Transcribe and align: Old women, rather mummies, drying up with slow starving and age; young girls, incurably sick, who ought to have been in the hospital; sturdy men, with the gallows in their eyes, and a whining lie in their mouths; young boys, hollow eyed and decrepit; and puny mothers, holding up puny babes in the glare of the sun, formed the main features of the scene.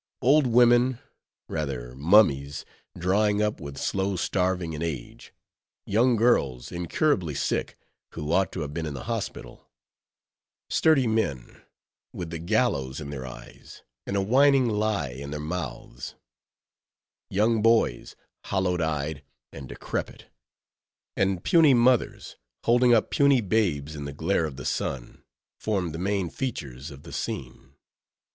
Old 0.23 0.47
women, 0.47 0.97
rather 1.47 1.93
mummies, 1.93 2.65
drying 2.97 3.39
up 3.39 3.59
with 3.61 3.77
slow 3.77 4.15
starving 4.15 4.73
and 4.73 4.83
age; 4.83 5.31
young 5.85 6.15
girls, 6.15 6.71
incurably 6.71 7.35
sick, 7.35 7.77
who 8.13 8.31
ought 8.31 8.51
to 8.51 8.61
have 8.61 8.73
been 8.73 8.87
in 8.87 8.95
the 8.95 9.03
hospital; 9.03 9.69
sturdy 10.71 11.05
men, 11.05 11.61
with 12.13 12.31
the 12.31 12.39
gallows 12.39 12.99
in 12.99 13.11
their 13.11 13.27
eyes, 13.27 13.83
and 14.07 14.17
a 14.17 14.23
whining 14.23 14.67
lie 14.67 15.09
in 15.09 15.29
their 15.29 15.39
mouths; 15.39 16.15
young 17.29 17.61
boys, 17.61 18.15
hollow 18.45 18.81
eyed 18.81 19.23
and 19.53 19.69
decrepit; 19.69 20.25
and 21.15 21.43
puny 21.43 21.75
mothers, 21.75 22.37
holding 22.63 22.91
up 22.91 23.11
puny 23.11 23.39
babes 23.39 23.95
in 23.95 24.05
the 24.05 24.13
glare 24.13 24.45
of 24.47 24.55
the 24.57 24.65
sun, 24.65 25.23
formed 25.59 25.93
the 25.93 25.99
main 25.99 26.27
features 26.31 26.89
of 26.89 27.03
the 27.03 27.13
scene. 27.13 27.75